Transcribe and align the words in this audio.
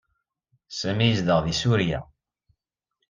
Sami 0.79 1.05
yezdeɣ 1.07 1.39
deg 1.41 1.55
Surya. 1.61 1.99